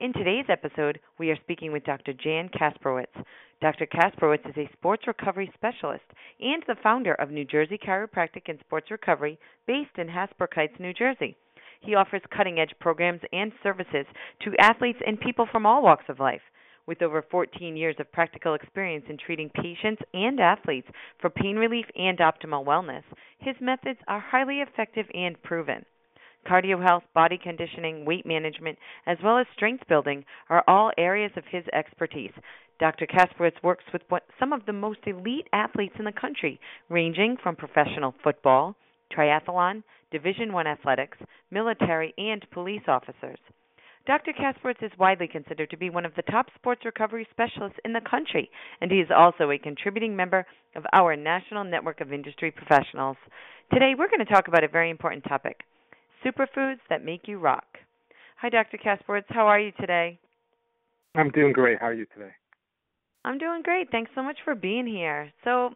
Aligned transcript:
In 0.00 0.12
today's 0.12 0.46
episode, 0.48 0.98
we 1.20 1.30
are 1.30 1.36
speaking 1.36 1.70
with 1.70 1.84
Dr. 1.84 2.12
Jan 2.14 2.48
Kasprowicz. 2.48 3.24
Dr. 3.60 3.86
Kasprowicz 3.86 4.44
is 4.50 4.56
a 4.56 4.68
sports 4.72 5.06
recovery 5.06 5.48
specialist 5.54 6.02
and 6.40 6.64
the 6.66 6.74
founder 6.82 7.14
of 7.14 7.30
New 7.30 7.44
Jersey 7.44 7.78
Chiropractic 7.78 8.48
and 8.48 8.58
Sports 8.58 8.90
Recovery 8.90 9.38
based 9.68 9.96
in 9.96 10.08
Hasbrouck 10.08 10.52
Heights, 10.52 10.80
New 10.80 10.92
Jersey. 10.92 11.36
He 11.80 11.94
offers 11.94 12.22
cutting 12.36 12.58
edge 12.58 12.74
programs 12.80 13.20
and 13.32 13.52
services 13.62 14.04
to 14.42 14.56
athletes 14.58 14.98
and 15.06 15.20
people 15.20 15.46
from 15.50 15.64
all 15.64 15.84
walks 15.84 16.08
of 16.08 16.18
life. 16.18 16.42
With 16.86 17.00
over 17.00 17.22
14 17.30 17.76
years 17.76 17.96
of 18.00 18.10
practical 18.10 18.54
experience 18.54 19.04
in 19.08 19.16
treating 19.16 19.48
patients 19.48 20.02
and 20.12 20.40
athletes 20.40 20.88
for 21.20 21.30
pain 21.30 21.54
relief 21.54 21.86
and 21.94 22.18
optimal 22.18 22.64
wellness, 22.64 23.04
his 23.38 23.54
methods 23.60 24.00
are 24.08 24.20
highly 24.20 24.58
effective 24.60 25.06
and 25.14 25.40
proven. 25.44 25.86
Cardio 26.44 26.82
health, 26.82 27.04
body 27.14 27.38
conditioning, 27.42 28.04
weight 28.04 28.26
management, 28.26 28.78
as 29.06 29.18
well 29.22 29.38
as 29.38 29.46
strength 29.54 29.86
building 29.88 30.24
are 30.48 30.64
all 30.68 30.92
areas 30.98 31.32
of 31.36 31.44
his 31.50 31.64
expertise. 31.72 32.32
Dr. 32.80 33.06
Kasprowicz 33.06 33.62
works 33.62 33.84
with 33.92 34.02
some 34.38 34.52
of 34.52 34.66
the 34.66 34.72
most 34.72 35.00
elite 35.06 35.48
athletes 35.52 35.94
in 35.98 36.04
the 36.04 36.12
country, 36.12 36.60
ranging 36.88 37.36
from 37.42 37.56
professional 37.56 38.14
football, 38.22 38.74
triathlon, 39.16 39.82
Division 40.10 40.52
One 40.52 40.66
athletics, 40.66 41.18
military, 41.50 42.14
and 42.18 42.44
police 42.50 42.82
officers. 42.88 43.38
Dr. 44.06 44.32
Kasprowicz 44.32 44.82
is 44.82 44.98
widely 44.98 45.26
considered 45.26 45.70
to 45.70 45.78
be 45.78 45.88
one 45.88 46.04
of 46.04 46.14
the 46.14 46.22
top 46.22 46.46
sports 46.54 46.84
recovery 46.84 47.26
specialists 47.30 47.78
in 47.84 47.92
the 47.92 48.02
country, 48.02 48.50
and 48.80 48.90
he 48.90 48.98
is 48.98 49.08
also 49.14 49.50
a 49.50 49.58
contributing 49.58 50.14
member 50.14 50.44
of 50.76 50.84
our 50.92 51.16
national 51.16 51.64
network 51.64 52.00
of 52.00 52.12
industry 52.12 52.50
professionals. 52.50 53.16
Today, 53.72 53.94
we're 53.96 54.10
going 54.10 54.24
to 54.24 54.30
talk 54.30 54.48
about 54.48 54.62
a 54.62 54.68
very 54.68 54.90
important 54.90 55.24
topic 55.24 55.60
superfoods 56.24 56.78
that 56.88 57.04
make 57.04 57.28
you 57.28 57.38
rock. 57.38 57.64
Hi, 58.40 58.48
Dr. 58.48 58.78
Kasprowicz. 58.78 59.24
How 59.28 59.46
are 59.46 59.60
you 59.60 59.72
today? 59.80 60.18
I'm 61.14 61.30
doing 61.30 61.52
great. 61.52 61.78
How 61.80 61.86
are 61.86 61.94
you 61.94 62.06
today? 62.14 62.32
I'm 63.24 63.38
doing 63.38 63.62
great. 63.62 63.90
Thanks 63.90 64.10
so 64.14 64.22
much 64.22 64.36
for 64.44 64.54
being 64.54 64.86
here. 64.86 65.32
So, 65.44 65.70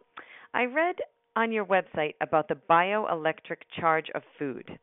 I 0.53 0.65
read 0.65 0.95
on 1.35 1.51
your 1.51 1.65
website 1.65 2.15
about 2.21 2.47
the 2.47 2.57
bioelectric 2.69 3.61
charge 3.79 4.07
of 4.13 4.21
food. 4.37 4.77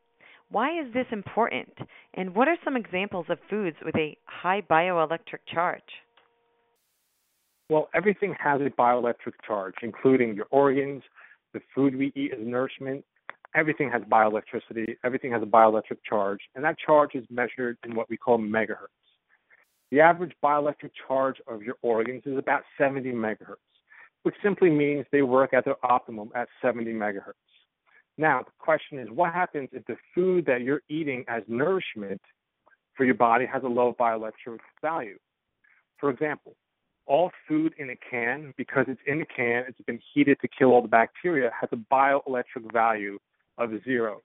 Why 0.49 0.79
is 0.79 0.91
this 0.93 1.05
important? 1.11 1.73
And 2.13 2.33
what 2.33 2.47
are 2.47 2.57
some 2.63 2.77
examples 2.77 3.25
of 3.29 3.37
foods 3.49 3.77
with 3.85 3.95
a 3.95 4.17
high 4.25 4.61
bioelectric 4.61 5.45
charge? 5.53 5.81
Well, 7.69 7.89
everything 7.93 8.33
has 8.41 8.61
a 8.61 8.69
bioelectric 8.69 9.33
charge, 9.45 9.75
including 9.81 10.35
your 10.35 10.47
organs, 10.51 11.03
the 11.53 11.59
food 11.75 11.95
we 11.95 12.13
eat 12.15 12.31
as 12.33 12.39
nourishment. 12.45 13.03
Everything 13.55 13.89
has 13.89 14.01
bioelectricity, 14.03 14.97
everything 15.03 15.31
has 15.31 15.41
a 15.41 15.45
bioelectric 15.45 15.97
charge, 16.07 16.39
and 16.55 16.63
that 16.63 16.77
charge 16.77 17.15
is 17.15 17.25
measured 17.29 17.77
in 17.83 17.95
what 17.95 18.09
we 18.09 18.17
call 18.17 18.37
megahertz. 18.37 18.89
The 19.89 20.01
average 20.01 20.33
bioelectric 20.43 20.91
charge 21.07 21.37
of 21.47 21.63
your 21.63 21.75
organs 21.81 22.23
is 22.25 22.37
about 22.37 22.63
70 22.77 23.11
megahertz, 23.13 23.55
which 24.23 24.35
simply 24.43 24.69
means 24.69 25.05
they 25.11 25.21
work 25.21 25.53
at 25.53 25.65
their 25.65 25.77
optimum 25.83 26.29
at 26.35 26.49
70 26.61 26.91
megahertz. 26.93 27.33
Now, 28.17 28.41
the 28.43 28.51
question 28.59 28.99
is 28.99 29.09
what 29.09 29.33
happens 29.33 29.69
if 29.71 29.85
the 29.85 29.95
food 30.13 30.45
that 30.47 30.61
you're 30.61 30.81
eating 30.89 31.23
as 31.27 31.43
nourishment 31.47 32.21
for 32.95 33.05
your 33.05 33.15
body 33.15 33.45
has 33.45 33.63
a 33.63 33.67
low 33.67 33.95
bioelectric 33.97 34.59
value? 34.81 35.17
For 35.99 36.09
example, 36.09 36.55
all 37.05 37.31
food 37.47 37.73
in 37.77 37.89
a 37.91 37.95
can, 37.95 38.53
because 38.57 38.85
it's 38.87 39.01
in 39.07 39.21
a 39.21 39.25
can, 39.25 39.63
it's 39.67 39.79
been 39.87 39.99
heated 40.13 40.37
to 40.41 40.47
kill 40.47 40.69
all 40.69 40.81
the 40.81 40.87
bacteria, 40.87 41.51
has 41.59 41.69
a 41.71 41.77
bioelectric 41.77 42.71
value 42.73 43.17
of 43.57 43.71
zero 43.83 44.21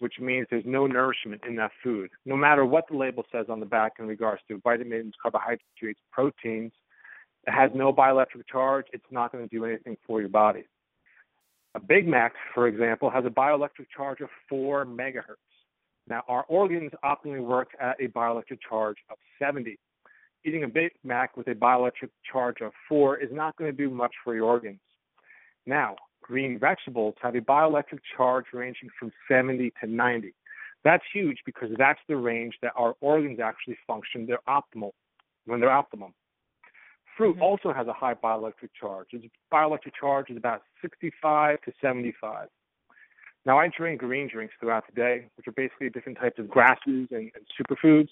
which 0.00 0.14
means 0.18 0.46
there's 0.50 0.64
no 0.66 0.86
nourishment 0.86 1.42
in 1.46 1.54
that 1.56 1.70
food. 1.84 2.10
No 2.24 2.34
matter 2.34 2.64
what 2.64 2.86
the 2.90 2.96
label 2.96 3.24
says 3.30 3.46
on 3.48 3.60
the 3.60 3.66
back 3.66 3.92
in 3.98 4.06
regards 4.06 4.40
to 4.48 4.58
vitamins, 4.64 5.14
carbohydrates, 5.22 6.00
proteins, 6.10 6.72
it 7.46 7.52
has 7.52 7.70
no 7.74 7.92
bioelectric 7.92 8.48
charge. 8.50 8.86
It's 8.92 9.04
not 9.10 9.30
going 9.30 9.46
to 9.46 9.54
do 9.54 9.64
anything 9.66 9.96
for 10.06 10.20
your 10.20 10.30
body. 10.30 10.64
A 11.74 11.80
Big 11.80 12.08
Mac, 12.08 12.32
for 12.54 12.66
example, 12.66 13.10
has 13.10 13.24
a 13.26 13.30
bioelectric 13.30 13.86
charge 13.94 14.20
of 14.20 14.30
4 14.48 14.86
megahertz. 14.86 15.36
Now, 16.08 16.22
our 16.28 16.44
organs 16.48 16.92
optimally 17.04 17.44
work 17.44 17.68
at 17.78 17.96
a 18.00 18.08
bioelectric 18.08 18.58
charge 18.66 18.96
of 19.10 19.18
70. 19.38 19.78
Eating 20.46 20.64
a 20.64 20.68
Big 20.68 20.92
Mac 21.04 21.36
with 21.36 21.46
a 21.48 21.54
bioelectric 21.54 22.08
charge 22.30 22.62
of 22.62 22.72
4 22.88 23.18
is 23.18 23.28
not 23.30 23.54
going 23.56 23.70
to 23.70 23.76
do 23.76 23.90
much 23.90 24.12
for 24.24 24.34
your 24.34 24.46
organs. 24.46 24.80
Now, 25.66 25.96
green 26.22 26.58
vegetables 26.58 27.14
have 27.22 27.34
a 27.34 27.40
bioelectric 27.40 28.00
charge 28.16 28.46
ranging 28.52 28.88
from 28.98 29.12
70 29.28 29.72
to 29.82 29.90
90. 29.90 30.34
That's 30.84 31.04
huge 31.12 31.38
because 31.44 31.70
that's 31.76 32.00
the 32.08 32.16
range 32.16 32.54
that 32.62 32.72
our 32.76 32.94
organs 33.00 33.38
actually 33.40 33.76
function. 33.86 34.26
They're 34.26 34.38
optimal 34.48 34.92
when 35.46 35.60
they're 35.60 35.70
optimum. 35.70 36.14
Fruit 37.16 37.34
mm-hmm. 37.34 37.42
also 37.42 37.72
has 37.72 37.86
a 37.86 37.92
high 37.92 38.14
bioelectric 38.14 38.70
charge. 38.78 39.08
Its 39.12 39.26
bioelectric 39.52 39.92
charge 39.98 40.30
is 40.30 40.36
about 40.36 40.62
65 40.80 41.60
to 41.62 41.72
75. 41.80 42.48
Now, 43.46 43.58
I 43.58 43.68
drink 43.68 44.00
green 44.00 44.28
drinks 44.28 44.54
throughout 44.60 44.84
the 44.86 44.92
day, 44.92 45.26
which 45.36 45.46
are 45.46 45.52
basically 45.52 45.90
different 45.90 46.18
types 46.18 46.38
of 46.38 46.48
grasses 46.48 47.08
and, 47.10 47.30
and 47.34 47.44
superfoods. 47.58 48.08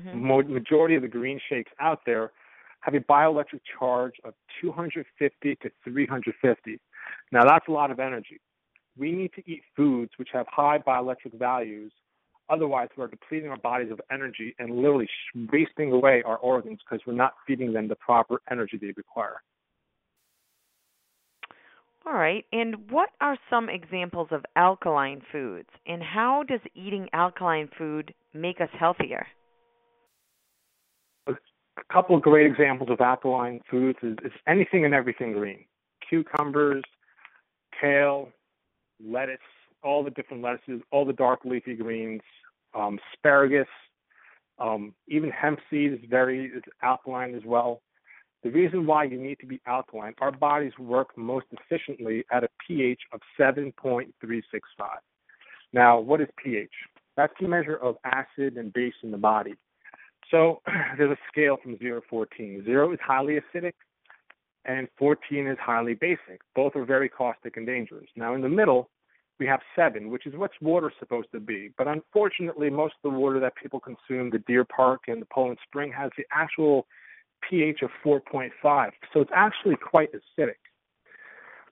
Mm-hmm. 0.00 0.52
Majority 0.52 0.94
of 0.94 1.02
the 1.02 1.08
green 1.08 1.40
shakes 1.48 1.70
out 1.80 2.00
there 2.04 2.32
have 2.86 2.94
a 2.94 3.00
bioelectric 3.00 3.60
charge 3.78 4.14
of 4.24 4.32
250 4.60 5.56
to 5.56 5.70
350. 5.82 6.80
Now, 7.32 7.44
that's 7.44 7.66
a 7.68 7.72
lot 7.72 7.90
of 7.90 7.98
energy. 7.98 8.40
We 8.96 9.10
need 9.10 9.32
to 9.34 9.42
eat 9.50 9.62
foods 9.76 10.12
which 10.18 10.28
have 10.32 10.46
high 10.48 10.78
bioelectric 10.78 11.36
values. 11.36 11.92
Otherwise, 12.48 12.88
we're 12.96 13.08
depleting 13.08 13.50
our 13.50 13.58
bodies 13.58 13.90
of 13.90 14.00
energy 14.12 14.54
and 14.60 14.76
literally 14.76 15.08
wasting 15.52 15.90
away 15.90 16.22
our 16.24 16.36
organs 16.36 16.78
because 16.88 17.04
we're 17.04 17.12
not 17.12 17.34
feeding 17.44 17.72
them 17.72 17.88
the 17.88 17.96
proper 17.96 18.40
energy 18.52 18.78
they 18.80 18.92
require. 18.96 19.42
All 22.06 22.12
right. 22.12 22.44
And 22.52 22.88
what 22.88 23.10
are 23.20 23.36
some 23.50 23.68
examples 23.68 24.28
of 24.30 24.44
alkaline 24.54 25.22
foods? 25.32 25.68
And 25.88 26.00
how 26.00 26.44
does 26.46 26.60
eating 26.76 27.08
alkaline 27.12 27.68
food 27.76 28.14
make 28.32 28.60
us 28.60 28.68
healthier? 28.78 29.26
A 31.78 31.92
couple 31.92 32.16
of 32.16 32.22
great 32.22 32.46
examples 32.46 32.90
of 32.90 33.00
alkaline 33.00 33.60
foods 33.70 33.98
is, 34.02 34.16
is 34.24 34.32
anything 34.46 34.84
and 34.84 34.94
everything 34.94 35.32
green 35.32 35.64
cucumbers, 36.08 36.84
kale, 37.80 38.28
lettuce, 39.04 39.38
all 39.82 40.02
the 40.04 40.10
different 40.10 40.42
lettuces, 40.42 40.80
all 40.90 41.04
the 41.04 41.12
dark 41.12 41.40
leafy 41.44 41.74
greens, 41.74 42.22
um, 42.74 42.98
asparagus, 43.12 43.68
um, 44.58 44.94
even 45.08 45.30
hemp 45.30 45.58
seed 45.70 45.92
is 45.92 45.98
very 46.08 46.46
is 46.46 46.62
alkaline 46.82 47.34
as 47.34 47.42
well. 47.44 47.82
The 48.42 48.50
reason 48.50 48.86
why 48.86 49.04
you 49.04 49.20
need 49.20 49.38
to 49.40 49.46
be 49.46 49.60
alkaline, 49.66 50.14
our 50.20 50.30
bodies 50.30 50.72
work 50.78 51.16
most 51.16 51.46
efficiently 51.50 52.24
at 52.30 52.44
a 52.44 52.48
pH 52.66 53.00
of 53.12 53.20
7.365. 53.38 54.12
Now, 55.72 55.98
what 55.98 56.20
is 56.20 56.28
pH? 56.42 56.70
That's 57.16 57.32
the 57.40 57.48
measure 57.48 57.76
of 57.76 57.96
acid 58.04 58.56
and 58.56 58.72
base 58.72 58.94
in 59.02 59.10
the 59.10 59.18
body. 59.18 59.54
So 60.30 60.60
there's 60.98 61.10
a 61.10 61.18
scale 61.30 61.56
from 61.62 61.78
0 61.78 62.00
to 62.00 62.06
14. 62.08 62.64
0 62.64 62.92
is 62.92 62.98
highly 63.02 63.38
acidic, 63.38 63.72
and 64.64 64.88
14 64.98 65.46
is 65.46 65.58
highly 65.60 65.94
basic. 65.94 66.40
Both 66.54 66.76
are 66.76 66.84
very 66.84 67.08
caustic 67.08 67.56
and 67.56 67.66
dangerous. 67.66 68.08
Now, 68.16 68.34
in 68.34 68.40
the 68.40 68.48
middle, 68.48 68.90
we 69.38 69.46
have 69.46 69.60
seven, 69.74 70.10
which 70.10 70.26
is 70.26 70.34
what's 70.34 70.54
water 70.60 70.90
supposed 70.98 71.28
to 71.32 71.40
be. 71.40 71.70
But 71.76 71.88
unfortunately, 71.88 72.70
most 72.70 72.94
of 73.04 73.12
the 73.12 73.18
water 73.18 73.38
that 73.40 73.54
people 73.56 73.80
consume, 73.80 74.30
the 74.30 74.42
Deer 74.46 74.64
Park 74.64 75.02
and 75.08 75.20
the 75.20 75.26
Poland 75.26 75.58
Spring, 75.68 75.92
has 75.92 76.10
the 76.16 76.24
actual 76.32 76.86
pH 77.48 77.82
of 77.82 77.90
4.5. 78.04 78.90
So 79.12 79.20
it's 79.20 79.30
actually 79.34 79.76
quite 79.76 80.08
acidic. 80.12 80.54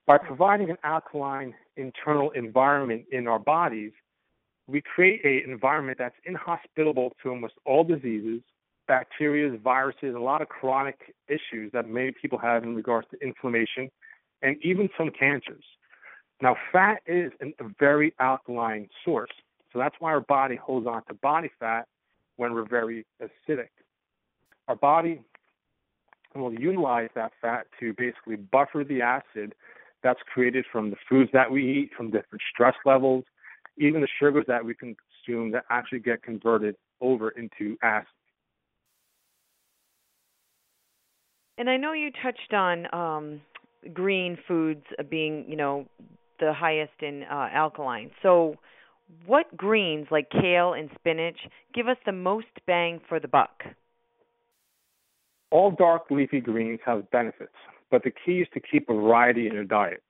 By 0.05 0.19
providing 0.19 0.69
an 0.69 0.77
alkaline 0.83 1.55
internal 1.77 2.29
environment 2.31 3.05
in 3.11 3.27
our 3.27 3.39
bodies, 3.39 3.91
we 4.67 4.81
create 4.81 5.23
an 5.23 5.51
environment 5.51 5.97
that's 5.99 6.15
inhospitable 6.25 7.13
to 7.21 7.29
almost 7.29 7.53
all 7.65 7.83
diseases, 7.83 8.41
bacteria, 8.87 9.55
viruses, 9.57 10.15
a 10.15 10.19
lot 10.19 10.41
of 10.41 10.49
chronic 10.49 11.15
issues 11.27 11.71
that 11.73 11.87
many 11.87 12.11
people 12.19 12.37
have 12.37 12.63
in 12.63 12.75
regards 12.75 13.07
to 13.11 13.17
inflammation 13.25 13.89
and 14.41 14.57
even 14.63 14.89
some 14.97 15.11
cancers. 15.17 15.63
Now, 16.41 16.55
fat 16.71 17.01
is 17.05 17.31
a 17.41 17.63
very 17.79 18.13
alkaline 18.19 18.89
source. 19.03 19.31
So 19.71 19.79
that's 19.79 19.95
why 19.99 20.11
our 20.11 20.21
body 20.21 20.55
holds 20.55 20.87
on 20.87 21.03
to 21.07 21.13
body 21.15 21.49
fat 21.59 21.87
when 22.37 22.53
we're 22.53 22.67
very 22.67 23.05
acidic. 23.21 23.69
Our 24.67 24.75
body 24.75 25.21
will 26.35 26.53
utilize 26.53 27.09
that 27.15 27.31
fat 27.41 27.67
to 27.79 27.93
basically 27.93 28.35
buffer 28.35 28.83
the 28.83 29.01
acid 29.01 29.53
That's 30.03 30.19
created 30.31 30.65
from 30.71 30.91
the 30.91 30.97
foods 31.09 31.31
that 31.33 31.49
we 31.49 31.63
eat, 31.63 31.91
from 31.95 32.11
different 32.11 32.41
stress 32.53 32.75
levels, 32.85 33.23
even 33.77 34.01
the 34.01 34.07
sugars 34.19 34.45
that 34.47 34.63
we 34.63 34.73
consume 34.75 35.51
that 35.51 35.65
actually 35.69 35.99
get 35.99 36.23
converted 36.23 36.75
over 37.01 37.29
into 37.29 37.77
acid. 37.81 38.07
And 41.57 41.69
I 41.69 41.77
know 41.77 41.93
you 41.93 42.11
touched 42.11 42.53
on 42.53 42.93
um, 42.93 43.41
green 43.93 44.37
foods 44.47 44.83
being, 45.09 45.45
you 45.47 45.55
know, 45.55 45.87
the 46.39 46.53
highest 46.53 47.01
in 47.01 47.23
uh, 47.23 47.47
alkaline. 47.53 48.11
So, 48.21 48.55
what 49.25 49.55
greens 49.55 50.07
like 50.09 50.29
kale 50.31 50.73
and 50.73 50.89
spinach 50.95 51.37
give 51.73 51.87
us 51.87 51.97
the 52.05 52.11
most 52.11 52.47
bang 52.65 52.99
for 53.07 53.19
the 53.19 53.27
buck? 53.27 53.63
All 55.51 55.71
dark 55.71 56.09
leafy 56.09 56.41
greens 56.41 56.79
have 56.85 57.09
benefits, 57.11 57.53
but 57.91 58.03
the 58.03 58.11
key 58.11 58.39
is 58.39 58.47
to 58.53 58.59
keep 58.59 58.89
a 58.89 58.93
variety 58.93 59.47
in 59.47 59.53
your 59.53 59.63
diet, 59.63 60.01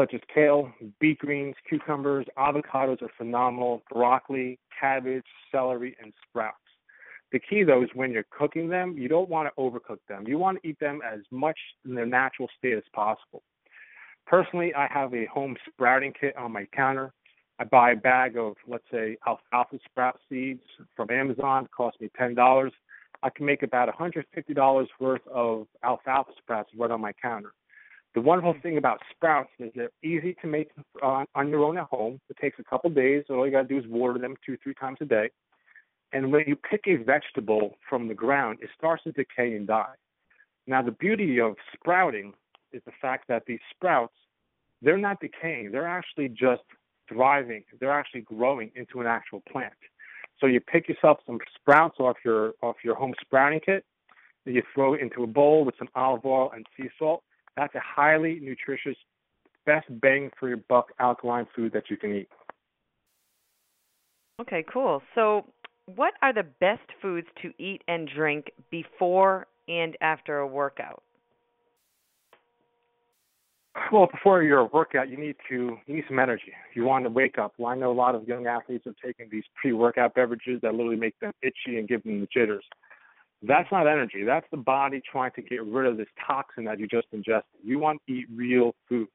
such 0.00 0.14
as 0.14 0.20
kale, 0.32 0.72
beet 0.98 1.18
greens, 1.18 1.54
cucumbers, 1.68 2.24
avocados 2.38 3.02
are 3.02 3.10
phenomenal, 3.18 3.82
broccoli, 3.92 4.58
cabbage, 4.80 5.24
celery, 5.52 5.94
and 6.02 6.12
sprouts. 6.26 6.56
The 7.32 7.38
key 7.38 7.64
though 7.64 7.82
is 7.82 7.90
when 7.94 8.10
you're 8.10 8.24
cooking 8.30 8.68
them, 8.68 8.96
you 8.96 9.08
don't 9.08 9.28
want 9.28 9.48
to 9.48 9.60
overcook 9.60 9.98
them. 10.08 10.24
You 10.26 10.38
want 10.38 10.60
to 10.60 10.68
eat 10.68 10.80
them 10.80 11.00
as 11.06 11.20
much 11.30 11.58
in 11.84 11.94
their 11.94 12.06
natural 12.06 12.48
state 12.58 12.78
as 12.78 12.82
possible. 12.94 13.42
Personally, 14.26 14.72
I 14.74 14.88
have 14.90 15.12
a 15.12 15.26
home 15.26 15.54
sprouting 15.68 16.14
kit 16.18 16.34
on 16.36 16.50
my 16.50 16.66
counter. 16.74 17.12
I 17.58 17.64
buy 17.64 17.92
a 17.92 17.96
bag 17.96 18.38
of, 18.38 18.54
let's 18.66 18.84
say, 18.90 19.18
alfalfa 19.26 19.78
sprout 19.84 20.18
seeds 20.30 20.62
from 20.96 21.10
Amazon. 21.10 21.66
It 21.66 21.70
costs 21.72 22.00
me 22.00 22.10
ten 22.16 22.34
dollars. 22.34 22.72
I 23.22 23.28
can 23.28 23.44
make 23.44 23.62
about 23.62 23.94
$150 23.94 24.86
worth 24.98 25.26
of 25.26 25.66
alfalfa 25.84 26.30
sprouts 26.38 26.70
right 26.74 26.90
on 26.90 27.02
my 27.02 27.12
counter. 27.20 27.52
The 28.14 28.20
wonderful 28.20 28.54
mm-hmm. 28.54 28.62
thing 28.62 28.78
about 28.78 29.00
sprouts 29.10 29.50
is 29.58 29.70
they're 29.74 29.90
easy 30.02 30.34
to 30.40 30.46
make 30.46 30.70
on, 31.02 31.26
on 31.34 31.48
your 31.48 31.64
own 31.64 31.78
at 31.78 31.84
home. 31.84 32.20
It 32.28 32.36
takes 32.40 32.58
a 32.58 32.64
couple 32.64 32.90
days. 32.90 33.24
All 33.30 33.46
you 33.46 33.52
got 33.52 33.62
to 33.62 33.68
do 33.68 33.78
is 33.78 33.86
water 33.86 34.18
them 34.18 34.34
two, 34.44 34.56
three 34.62 34.74
times 34.74 34.98
a 35.00 35.04
day. 35.04 35.30
And 36.12 36.32
when 36.32 36.44
you 36.46 36.56
pick 36.56 36.82
a 36.86 36.96
vegetable 36.96 37.76
from 37.88 38.08
the 38.08 38.14
ground, 38.14 38.58
it 38.62 38.70
starts 38.76 39.04
to 39.04 39.12
decay 39.12 39.54
and 39.54 39.66
die. 39.66 39.94
Now, 40.66 40.82
the 40.82 40.90
beauty 40.90 41.40
of 41.40 41.54
sprouting 41.72 42.32
is 42.72 42.82
the 42.84 42.92
fact 43.00 43.28
that 43.28 43.44
these 43.46 43.60
sprouts, 43.70 44.14
they're 44.82 44.98
not 44.98 45.20
decaying. 45.20 45.70
They're 45.70 45.86
actually 45.86 46.28
just 46.28 46.62
thriving. 47.08 47.64
They're 47.78 47.92
actually 47.92 48.22
growing 48.22 48.70
into 48.74 49.00
an 49.00 49.06
actual 49.06 49.42
plant. 49.50 49.74
So 50.40 50.46
you 50.46 50.60
pick 50.60 50.88
yourself 50.88 51.18
some 51.26 51.38
sprouts 51.54 52.00
off 52.00 52.16
your 52.24 52.54
off 52.62 52.76
your 52.82 52.94
home 52.94 53.14
sprouting 53.20 53.60
kit, 53.64 53.84
and 54.46 54.54
you 54.54 54.62
throw 54.74 54.94
it 54.94 55.00
into 55.00 55.22
a 55.22 55.26
bowl 55.26 55.64
with 55.64 55.74
some 55.78 55.88
olive 55.94 56.24
oil 56.24 56.50
and 56.54 56.66
sea 56.76 56.88
salt. 56.98 57.22
That's 57.60 57.74
a 57.74 57.80
highly 57.84 58.38
nutritious, 58.40 58.96
best 59.66 59.86
bang 60.00 60.30
for 60.40 60.48
your 60.48 60.56
buck 60.70 60.92
alkaline 60.98 61.46
food 61.54 61.74
that 61.74 61.90
you 61.90 61.98
can 61.98 62.14
eat. 62.14 62.28
Okay, 64.40 64.64
cool. 64.72 65.02
So 65.14 65.44
what 65.84 66.14
are 66.22 66.32
the 66.32 66.46
best 66.58 66.88
foods 67.02 67.26
to 67.42 67.52
eat 67.58 67.82
and 67.86 68.08
drink 68.08 68.50
before 68.70 69.46
and 69.68 69.94
after 70.00 70.38
a 70.38 70.46
workout? 70.46 71.02
Well, 73.92 74.08
before 74.10 74.42
your 74.42 74.64
workout, 74.72 75.10
you 75.10 75.18
need 75.18 75.36
to 75.50 75.76
you 75.86 75.94
need 75.96 76.04
some 76.08 76.18
energy. 76.18 76.52
You 76.74 76.84
want 76.84 77.04
to 77.04 77.10
wake 77.10 77.36
up. 77.36 77.52
Well, 77.58 77.70
I 77.70 77.76
know 77.76 77.92
a 77.92 77.92
lot 77.92 78.14
of 78.14 78.26
young 78.26 78.46
athletes 78.46 78.86
are 78.86 78.94
taking 79.04 79.26
these 79.30 79.44
pre-workout 79.60 80.14
beverages 80.14 80.62
that 80.62 80.72
literally 80.72 80.96
make 80.96 81.20
them 81.20 81.32
itchy 81.42 81.78
and 81.78 81.86
give 81.86 82.02
them 82.04 82.20
the 82.20 82.28
jitters. 82.32 82.64
That's 83.42 83.70
not 83.72 83.86
energy. 83.86 84.24
That's 84.24 84.46
the 84.50 84.58
body 84.58 85.00
trying 85.10 85.32
to 85.32 85.42
get 85.42 85.64
rid 85.64 85.86
of 85.86 85.96
this 85.96 86.08
toxin 86.26 86.64
that 86.64 86.78
you 86.78 86.86
just 86.86 87.06
ingested. 87.12 87.44
You 87.62 87.78
want 87.78 88.00
to 88.06 88.12
eat 88.12 88.26
real 88.34 88.74
food. 88.88 89.08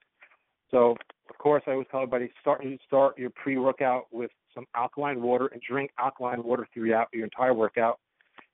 So, 0.72 0.96
of 1.30 1.38
course, 1.38 1.64
I 1.68 1.72
always 1.72 1.88
tell 1.92 2.02
everybody 2.02 2.32
start 2.42 2.66
start 2.86 3.18
your 3.20 3.30
pre-workout 3.30 4.08
with 4.12 4.32
some 4.54 4.66
alkaline 4.76 5.22
water 5.22 5.48
and 5.48 5.62
drink 5.62 5.92
alkaline 6.00 6.44
water 6.44 6.68
throughout 6.74 7.08
your 7.14 7.24
entire 7.24 7.54
workout. 7.54 8.00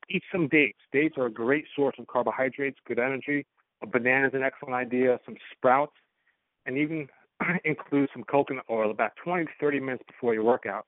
Eat 0.10 0.24
some 0.32 0.50
dates. 0.50 0.80
Dates 0.92 1.18
are 1.18 1.28
a 1.28 1.32
great 1.32 1.66
source 1.76 1.96
of 1.98 2.08
carbohydrates, 2.08 2.78
good 2.86 3.00
energy. 3.00 3.46
A 3.82 3.88
banana 3.88 4.28
is 4.28 4.34
an 4.34 4.44
excellent 4.44 4.76
idea. 4.76 5.20
Some 5.26 5.36
sprouts, 5.56 5.96
and 6.66 6.78
even 6.78 7.08
include 7.64 8.10
some 8.14 8.24
coconut 8.24 8.66
oil 8.70 8.92
about 8.92 9.12
20 9.24 9.46
to 9.46 9.52
30 9.60 9.80
minutes 9.80 10.04
before 10.06 10.34
your 10.34 10.44
workout. 10.44 10.86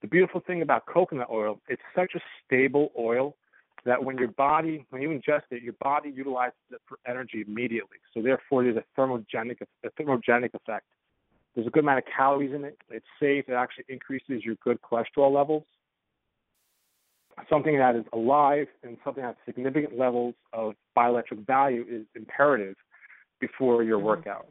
The 0.00 0.08
beautiful 0.08 0.40
thing 0.46 0.62
about 0.62 0.86
coconut 0.86 1.28
oil, 1.30 1.60
it's 1.68 1.82
such 1.94 2.12
a 2.16 2.20
stable 2.44 2.92
oil 2.98 3.36
that 3.84 4.02
when 4.02 4.16
your 4.16 4.28
body, 4.28 4.86
when 4.90 5.02
you 5.02 5.08
ingest 5.08 5.42
it, 5.50 5.62
your 5.62 5.74
body 5.80 6.10
utilizes 6.14 6.54
it 6.70 6.80
for 6.86 6.98
energy 7.06 7.44
immediately. 7.46 7.98
So 8.14 8.22
therefore, 8.22 8.62
there's 8.62 8.76
a 8.76 9.00
thermogenic, 9.00 9.56
a 9.84 9.90
thermogenic 10.00 10.54
effect. 10.54 10.86
There's 11.54 11.66
a 11.66 11.70
good 11.70 11.82
amount 11.82 11.98
of 11.98 12.04
calories 12.16 12.54
in 12.54 12.64
it. 12.64 12.78
It's 12.88 13.04
safe. 13.20 13.44
It 13.48 13.54
actually 13.54 13.84
increases 13.88 14.44
your 14.44 14.54
good 14.62 14.78
cholesterol 14.82 15.34
levels. 15.34 15.64
Something 17.50 17.78
that 17.78 17.96
is 17.96 18.04
alive 18.12 18.68
and 18.82 18.96
something 19.04 19.22
that 19.22 19.36
has 19.36 19.54
significant 19.54 19.98
levels 19.98 20.34
of 20.52 20.74
bioelectric 20.96 21.46
value 21.46 21.84
is 21.88 22.06
imperative 22.14 22.76
before 23.40 23.82
your 23.82 23.98
mm-hmm. 23.98 24.06
workout. 24.06 24.46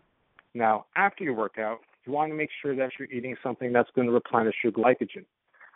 Now, 0.54 0.86
after 0.96 1.24
your 1.24 1.34
workout, 1.34 1.80
you 2.06 2.12
want 2.12 2.32
to 2.32 2.36
make 2.36 2.50
sure 2.62 2.76
that 2.76 2.92
you're 3.00 3.12
eating 3.12 3.36
something 3.42 3.72
that's 3.72 3.90
going 3.96 4.08
to 4.08 4.14
replenish 4.14 4.56
your 4.64 4.74
glycogen. 4.74 5.26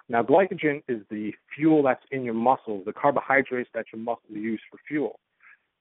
Now, 0.07 0.21
glycogen 0.21 0.83
is 0.87 1.01
the 1.09 1.33
fuel 1.55 1.81
that's 1.81 2.03
in 2.11 2.23
your 2.23 2.35
muscles, 2.35 2.83
the 2.85 2.93
carbohydrates 2.93 3.69
that 3.73 3.85
your 3.91 4.01
muscles 4.01 4.29
use 4.29 4.61
for 4.69 4.77
fuel 4.87 5.19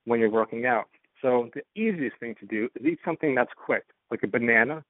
when 0.05 0.19
you're 0.19 0.31
working 0.31 0.65
out. 0.65 0.85
So, 1.21 1.49
the 1.53 1.61
easiest 1.79 2.17
thing 2.19 2.35
to 2.39 2.45
do 2.45 2.69
is 2.75 2.85
eat 2.85 2.99
something 3.05 3.35
that's 3.35 3.51
quick, 3.55 3.83
like 4.09 4.23
a 4.23 4.27
banana. 4.27 4.83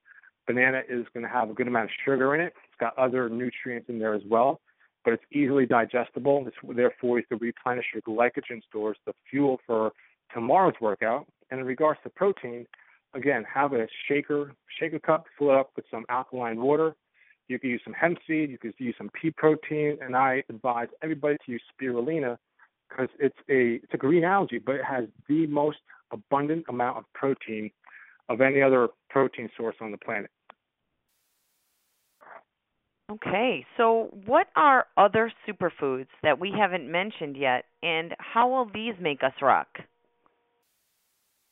Banana 0.46 0.82
is 0.88 1.06
going 1.12 1.24
to 1.24 1.32
have 1.32 1.50
a 1.50 1.54
good 1.54 1.66
amount 1.68 1.84
of 1.86 1.90
sugar 2.04 2.34
in 2.34 2.40
it. 2.40 2.54
It's 2.64 2.80
got 2.80 2.96
other 2.98 3.28
nutrients 3.28 3.88
in 3.88 3.98
there 3.98 4.14
as 4.14 4.22
well, 4.28 4.60
but 5.04 5.12
it's 5.12 5.24
easily 5.32 5.66
digestible. 5.66 6.44
It's, 6.46 6.56
therefore, 6.76 7.18
you 7.18 7.24
can 7.26 7.38
replenish 7.38 7.86
your 7.92 8.02
glycogen 8.02 8.62
stores, 8.68 8.96
the 9.06 9.12
fuel 9.30 9.60
for 9.66 9.92
tomorrow's 10.32 10.74
workout. 10.80 11.26
And 11.50 11.60
in 11.60 11.66
regards 11.66 12.00
to 12.04 12.10
protein, 12.10 12.66
again, 13.14 13.44
have 13.52 13.72
a 13.72 13.86
shaker, 14.08 14.52
shaker 14.78 14.98
cup, 14.98 15.26
fill 15.38 15.50
it 15.50 15.56
up 15.56 15.70
with 15.76 15.84
some 15.90 16.04
alkaline 16.08 16.60
water 16.60 16.94
you 17.48 17.58
can 17.58 17.70
use 17.70 17.80
some 17.84 17.92
hemp 17.92 18.18
seed, 18.26 18.50
you 18.50 18.58
can 18.58 18.72
use 18.78 18.94
some 18.98 19.10
pea 19.20 19.30
protein, 19.30 19.98
and 20.00 20.16
I 20.16 20.42
advise 20.48 20.88
everybody 21.02 21.36
to 21.46 21.52
use 21.52 21.62
spirulina 21.72 22.36
because 22.88 23.08
it's 23.18 23.36
a 23.48 23.80
it's 23.82 23.94
a 23.94 23.96
green 23.96 24.24
algae, 24.24 24.58
but 24.58 24.76
it 24.76 24.84
has 24.84 25.04
the 25.28 25.46
most 25.46 25.78
abundant 26.12 26.64
amount 26.68 26.98
of 26.98 27.04
protein 27.14 27.70
of 28.28 28.40
any 28.40 28.62
other 28.62 28.88
protein 29.10 29.48
source 29.56 29.76
on 29.80 29.90
the 29.90 29.98
planet. 29.98 30.30
Okay, 33.08 33.64
so 33.76 34.10
what 34.26 34.48
are 34.56 34.86
other 34.96 35.32
superfoods 35.48 36.08
that 36.24 36.40
we 36.40 36.50
haven't 36.50 36.90
mentioned 36.90 37.36
yet, 37.36 37.66
and 37.82 38.14
how 38.18 38.48
will 38.48 38.68
these 38.74 38.94
make 39.00 39.22
us 39.22 39.32
rock? 39.40 39.68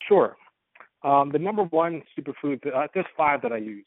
Sure. 0.09 0.37
Um, 1.05 1.31
the 1.31 1.39
number 1.39 1.63
one 1.65 2.03
superfood, 2.19 2.67
uh, 2.75 2.89
there's 2.93 3.07
five 3.17 3.41
that 3.43 3.53
I 3.53 3.59
use. 3.59 3.87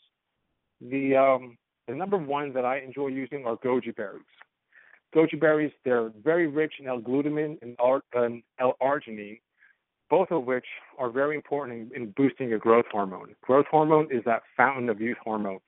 The 0.79 1.17
um, 1.17 1.57
the 1.87 1.95
number 1.95 2.17
one 2.17 2.53
that 2.53 2.65
I 2.65 2.79
enjoy 2.79 3.07
using 3.07 3.45
are 3.45 3.57
goji 3.57 3.95
berries. 3.95 4.23
Goji 5.15 5.39
berries, 5.39 5.71
they're 5.85 6.11
very 6.23 6.47
rich 6.47 6.73
in 6.79 6.87
L-glutamine 6.87 7.57
and 7.61 7.75
L-arginine, 7.79 9.39
both 10.09 10.31
of 10.31 10.43
which 10.45 10.65
are 10.97 11.09
very 11.09 11.35
important 11.35 11.91
in, 11.93 12.03
in 12.03 12.13
boosting 12.17 12.49
your 12.49 12.59
growth 12.59 12.85
hormone. 12.91 13.35
Growth 13.41 13.65
hormone 13.71 14.07
is 14.11 14.23
that 14.25 14.43
fountain 14.55 14.89
of 14.89 14.99
youth 14.99 15.17
hormone. 15.23 15.59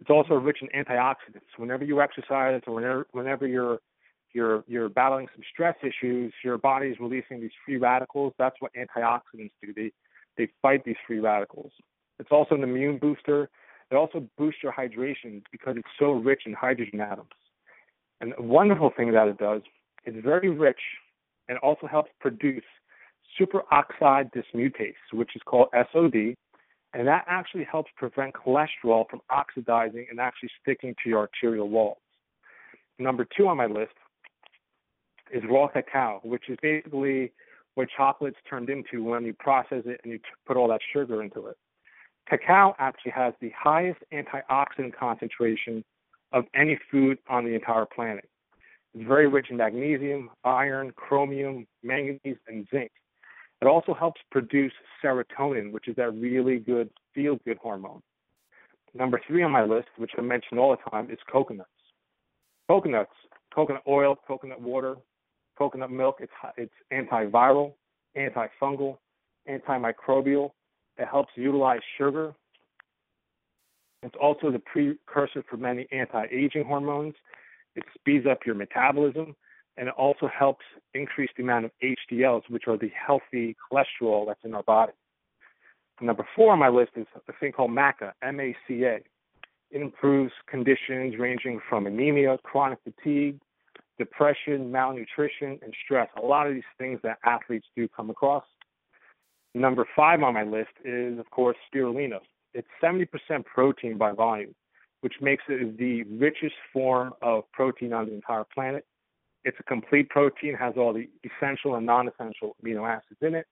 It's 0.00 0.10
also 0.10 0.34
rich 0.34 0.58
in 0.62 0.68
antioxidants. 0.68 1.50
Whenever 1.56 1.84
you 1.84 2.00
exercise 2.00 2.60
or 2.66 2.74
whenever, 2.74 3.06
whenever 3.12 3.46
you're 3.46 3.78
you're 4.32 4.62
you're 4.66 4.90
battling 4.90 5.26
some 5.34 5.42
stress 5.50 5.76
issues, 5.82 6.32
your 6.44 6.58
body 6.58 6.88
is 6.88 7.00
releasing 7.00 7.40
these 7.40 7.50
free 7.64 7.78
radicals. 7.78 8.34
That's 8.38 8.56
what 8.60 8.72
antioxidants 8.74 9.52
do. 9.62 9.72
They 9.74 9.92
they 10.36 10.48
fight 10.60 10.84
these 10.84 10.96
free 11.06 11.20
radicals. 11.20 11.72
It's 12.18 12.28
also 12.30 12.54
an 12.54 12.62
immune 12.62 12.98
booster. 12.98 13.48
It 13.90 13.94
also 13.94 14.26
boosts 14.36 14.62
your 14.62 14.72
hydration 14.72 15.42
because 15.52 15.76
it's 15.76 15.88
so 15.98 16.12
rich 16.12 16.42
in 16.46 16.52
hydrogen 16.52 17.00
atoms. 17.00 17.30
And 18.20 18.32
a 18.38 18.42
wonderful 18.42 18.90
thing 18.96 19.12
that 19.12 19.28
it 19.28 19.38
does, 19.38 19.62
it's 20.04 20.24
very 20.24 20.48
rich 20.48 20.80
and 21.48 21.58
also 21.58 21.86
helps 21.86 22.10
produce 22.20 22.64
superoxide 23.38 24.30
dismutase, 24.32 24.94
which 25.12 25.30
is 25.36 25.42
called 25.44 25.68
SOD, 25.92 26.34
and 26.94 27.06
that 27.06 27.24
actually 27.28 27.64
helps 27.64 27.90
prevent 27.96 28.34
cholesterol 28.34 29.08
from 29.08 29.20
oxidizing 29.30 30.06
and 30.10 30.18
actually 30.18 30.48
sticking 30.62 30.94
to 31.02 31.10
your 31.10 31.18
arterial 31.18 31.68
walls. 31.68 31.98
Number 32.98 33.26
two 33.36 33.48
on 33.48 33.58
my 33.58 33.66
list 33.66 33.92
is 35.32 35.42
raw 35.50 35.68
cacao, 35.68 36.20
which 36.24 36.48
is 36.48 36.56
basically 36.62 37.32
what 37.74 37.88
chocolate's 37.94 38.38
turned 38.48 38.70
into 38.70 39.04
when 39.04 39.24
you 39.24 39.34
process 39.34 39.82
it 39.84 40.00
and 40.02 40.12
you 40.12 40.18
put 40.46 40.56
all 40.56 40.68
that 40.68 40.80
sugar 40.94 41.22
into 41.22 41.46
it. 41.46 41.58
Cacao 42.28 42.74
actually 42.78 43.12
has 43.12 43.34
the 43.40 43.52
highest 43.56 44.00
antioxidant 44.12 44.94
concentration 44.98 45.84
of 46.32 46.44
any 46.54 46.78
food 46.90 47.18
on 47.28 47.44
the 47.44 47.54
entire 47.54 47.86
planet. 47.86 48.28
It's 48.94 49.06
very 49.06 49.28
rich 49.28 49.46
in 49.50 49.58
magnesium, 49.58 50.30
iron, 50.44 50.92
chromium, 50.96 51.66
manganese, 51.82 52.38
and 52.48 52.66
zinc. 52.70 52.90
It 53.60 53.66
also 53.66 53.94
helps 53.94 54.20
produce 54.30 54.72
serotonin, 55.02 55.72
which 55.72 55.88
is 55.88 55.96
that 55.96 56.10
really 56.12 56.58
good 56.58 56.90
feel 57.14 57.38
good 57.44 57.58
hormone. 57.58 58.02
Number 58.94 59.20
three 59.26 59.42
on 59.42 59.50
my 59.50 59.64
list, 59.64 59.88
which 59.96 60.12
I 60.16 60.22
mention 60.22 60.58
all 60.58 60.70
the 60.70 60.90
time, 60.90 61.10
is 61.10 61.18
coconuts. 61.30 61.70
Coconuts, 62.68 63.12
coconut 63.54 63.82
oil, 63.86 64.16
coconut 64.26 64.60
water, 64.60 64.96
coconut 65.56 65.90
milk. 65.90 66.16
It's 66.20 66.32
it's 66.56 66.72
antiviral, 66.92 67.74
antifungal, 68.16 68.98
antimicrobial. 69.48 70.50
It 70.98 71.08
helps 71.08 71.30
utilize 71.36 71.80
sugar. 71.98 72.34
It's 74.02 74.14
also 74.20 74.50
the 74.50 74.58
precursor 74.60 75.44
for 75.48 75.56
many 75.56 75.86
anti-aging 75.90 76.64
hormones. 76.64 77.14
It 77.74 77.84
speeds 77.98 78.26
up 78.26 78.40
your 78.46 78.54
metabolism, 78.54 79.34
and 79.76 79.88
it 79.88 79.94
also 79.96 80.28
helps 80.28 80.64
increase 80.94 81.30
the 81.36 81.42
amount 81.42 81.66
of 81.66 81.70
HDLs, 81.82 82.42
which 82.48 82.64
are 82.66 82.78
the 82.78 82.90
healthy 83.06 83.56
cholesterol 83.70 84.26
that's 84.26 84.44
in 84.44 84.54
our 84.54 84.62
body. 84.62 84.92
Number 86.00 86.26
four 86.36 86.52
on 86.52 86.58
my 86.58 86.68
list 86.68 86.92
is 86.96 87.06
a 87.28 87.32
thing 87.40 87.52
called 87.52 87.70
MACA, 87.70 88.12
M-A-C-A. 88.22 89.00
It 89.70 89.82
improves 89.82 90.32
conditions 90.46 91.14
ranging 91.18 91.60
from 91.68 91.86
anemia, 91.86 92.38
chronic 92.44 92.78
fatigue, 92.84 93.40
depression, 93.98 94.70
malnutrition, 94.70 95.58
and 95.62 95.74
stress. 95.84 96.08
A 96.22 96.24
lot 96.24 96.46
of 96.46 96.54
these 96.54 96.62
things 96.78 97.00
that 97.02 97.18
athletes 97.24 97.66
do 97.74 97.88
come 97.88 98.10
across. 98.10 98.44
Number 99.56 99.88
five 99.96 100.22
on 100.22 100.34
my 100.34 100.42
list 100.42 100.72
is, 100.84 101.18
of 101.18 101.30
course, 101.30 101.56
spirulina. 101.72 102.18
It's 102.52 102.68
70% 102.82 103.08
protein 103.46 103.96
by 103.96 104.12
volume, 104.12 104.54
which 105.00 105.14
makes 105.22 105.44
it 105.48 105.78
the 105.78 106.02
richest 106.02 106.54
form 106.74 107.14
of 107.22 107.50
protein 107.52 107.94
on 107.94 108.04
the 108.04 108.12
entire 108.12 108.44
planet. 108.52 108.84
It's 109.44 109.56
a 109.58 109.62
complete 109.62 110.10
protein, 110.10 110.54
has 110.56 110.74
all 110.76 110.92
the 110.92 111.08
essential 111.24 111.76
and 111.76 111.86
non 111.86 112.06
essential 112.06 112.54
amino 112.62 112.86
acids 112.86 113.18
in 113.22 113.34
it. 113.34 113.46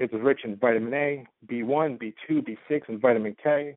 It's 0.00 0.12
rich 0.12 0.40
in 0.42 0.56
vitamin 0.56 0.94
A, 0.94 1.24
B1, 1.46 2.02
B2, 2.02 2.44
B6, 2.68 2.80
and 2.88 3.00
vitamin 3.00 3.36
K, 3.40 3.76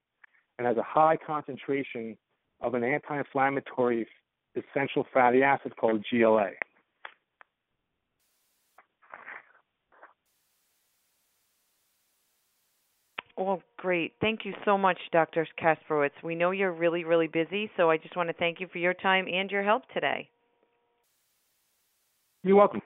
and 0.57 0.65
has 0.65 0.77
a 0.77 0.83
high 0.83 1.17
concentration 1.17 2.17
of 2.61 2.73
an 2.73 2.83
anti 2.83 3.15
inflammatory 3.15 4.07
essential 4.55 5.05
fatty 5.13 5.43
acid 5.43 5.77
called 5.77 6.03
GLA. 6.09 6.49
Well, 13.37 13.61
great. 13.77 14.13
Thank 14.21 14.45
you 14.45 14.53
so 14.63 14.77
much, 14.77 14.97
Dr. 15.11 15.47
Kasprowicz. 15.59 16.11
We 16.23 16.35
know 16.35 16.51
you're 16.51 16.71
really, 16.71 17.03
really 17.03 17.27
busy, 17.27 17.69
so 17.75 17.89
I 17.89 17.97
just 17.97 18.15
want 18.15 18.29
to 18.29 18.33
thank 18.33 18.59
you 18.59 18.67
for 18.71 18.77
your 18.77 18.93
time 18.93 19.25
and 19.31 19.49
your 19.49 19.63
help 19.63 19.83
today. 19.93 20.29
You're 22.43 22.57
welcome. 22.57 22.81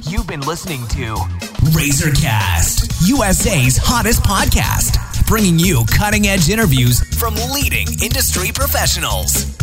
You've 0.10 0.27
been 0.27 0.41
listening 0.41 0.88
to 0.89 1.15
Razorcast, 1.71 3.07
USA's 3.07 3.77
hottest 3.77 4.24
podcast, 4.24 5.25
bringing 5.27 5.60
you 5.60 5.86
cutting 5.88 6.27
edge 6.27 6.50
interviews 6.50 7.00
from 7.17 7.36
leading 7.53 7.88
industry 8.01 8.51
professionals. 8.53 9.61